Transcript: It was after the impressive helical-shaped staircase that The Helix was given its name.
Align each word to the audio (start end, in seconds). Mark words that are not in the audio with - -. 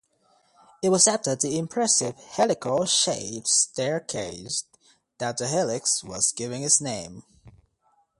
It 0.81 0.89
was 0.89 1.07
after 1.07 1.35
the 1.35 1.59
impressive 1.59 2.15
helical-shaped 2.17 3.47
staircase 3.47 4.63
that 5.19 5.37
The 5.37 5.47
Helix 5.47 6.03
was 6.03 6.31
given 6.31 6.63
its 6.63 6.81
name. 6.81 7.21